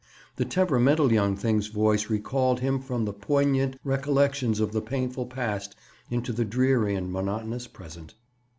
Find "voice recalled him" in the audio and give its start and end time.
1.67-2.79